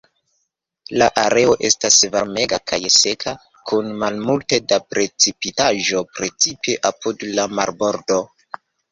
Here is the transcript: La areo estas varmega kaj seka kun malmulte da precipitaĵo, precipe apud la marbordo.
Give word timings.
La 0.99 1.07
areo 1.23 1.51
estas 1.67 1.97
varmega 2.13 2.57
kaj 2.71 2.79
seka 2.95 3.33
kun 3.71 3.91
malmulte 4.03 4.59
da 4.71 4.79
precipitaĵo, 4.93 6.01
precipe 6.21 6.75
apud 6.91 7.27
la 7.41 7.47
marbordo. 7.61 8.19